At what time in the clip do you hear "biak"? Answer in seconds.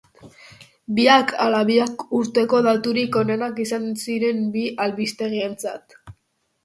0.99-1.33, 1.67-2.01